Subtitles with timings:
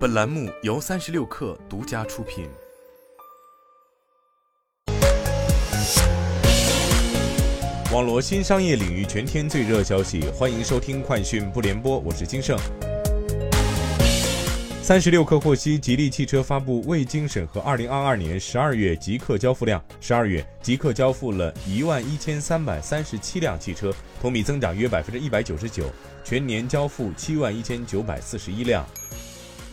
[0.00, 2.48] 本栏目由三十六氪独家出品。
[7.92, 12.58] 网罗新商业领域全天最热消息，欢迎收听快讯不联播，我是金盛。
[14.80, 25.84] 三十六氪获悉，吉利汽车发布未经审核二零二二年十二月极客交付量，十二月极客交付了一万一千三百三十七辆汽车，同比增长约百分之一百九十九，
[26.24, 28.82] 全年交付七万一千九百四十一辆。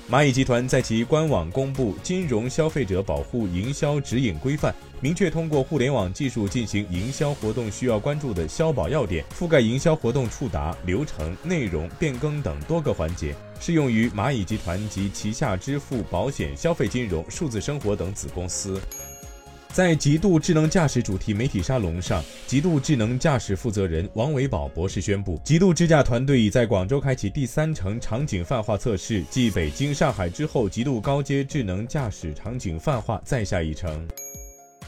[0.10, 4.71] 蚂蚁集团在其官网公布《金融消费者保护营销指引规范》，
[5.02, 18.80] 明确通过互联网技术进行营销活动需要关注的消保要点，覆盖营销活动触达、流程、内容、变更等多个环节，适用于蚂蚁集团及旗下支付、保险、消费金融、数字生活等子公司。
[19.78, 34.08] 在极度智能驾驶主题媒体沙龙上，极度智能驾驶负责人王维宝博士宣布，极度智驾团队已在广州开启第三城场景泛化测试，继北京、上海之后，极度高阶智能驾驶场景泛化再下一城。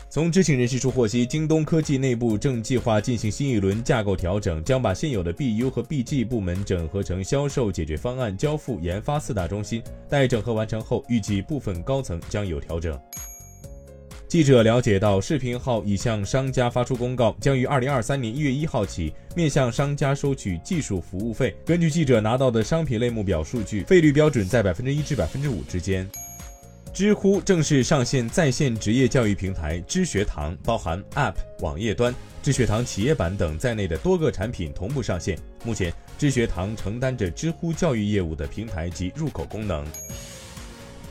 [0.09, 9.83] 从知情人士处获悉，京东科技内部正计划进行新一轮架构调整，将把现有的 BU 和 BG 部门整合成销售解决方案、交付、研发四大中心。
[10.09, 12.99] 待整合完成后，预计部分高层将有调整。
[14.29, 21.55] 记者了解到，视频号已向商家发出公告，将于二零二三年一月一号起面向商家收取技术服务费。
[21.65, 26.07] 根据记者拿到的商品类目表数据，费率标准在百分之一至百分之五之间。
[26.93, 32.13] 知乎正式上线在线职业教育平台知学堂，包含 App、网页端、
[32.43, 35.39] 知学堂企业版等在内的多个产品同步上线。
[35.65, 39.83] 目前，知学堂承担着知乎教育业务的平台及入口功能。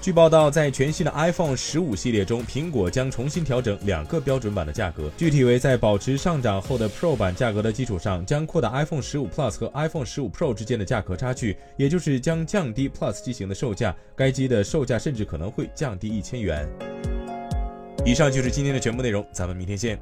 [0.01, 16.67] 据报道，在全新的 iPhone 十五系列中，苹果将重新调整两个标准版的价格，具体为在保持上涨后的 Pro 版价格的基础上，将扩大 iPhone 十五 Plus 和 iPhone 十五 Pro 之间的价格差距，也就是将降低 Plus 机型的售价，该机的售价甚至可能会降低一千元。
[18.07, 19.99] 以上就是今天的全部内容，咱们明天见。